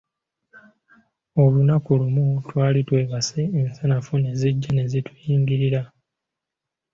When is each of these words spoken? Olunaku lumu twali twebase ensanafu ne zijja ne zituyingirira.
Olunaku 1.43 1.89
lumu 1.99 2.25
twali 2.47 2.81
twebase 2.87 3.41
ensanafu 3.59 4.13
ne 4.19 4.31
zijja 4.39 4.71
ne 4.73 4.83
zituyingirira. 4.91 5.81